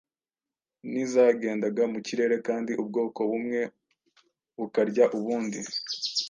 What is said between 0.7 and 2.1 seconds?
n’izagendaga mu